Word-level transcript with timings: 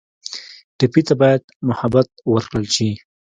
ټپي 0.77 1.01
ته 1.07 1.13
باید 1.21 1.41
محبت 1.69 2.07
ورکړل 2.31 2.65
شي. 2.75 2.89